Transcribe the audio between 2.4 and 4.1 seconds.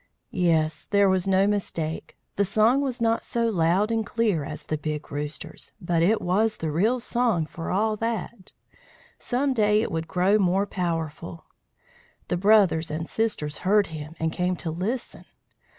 song was not so loud and